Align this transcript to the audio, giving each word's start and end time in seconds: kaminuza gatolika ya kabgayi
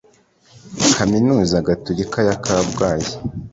kaminuza 0.95 1.65
gatolika 1.67 2.19
ya 2.27 2.35
kabgayi 2.45 3.09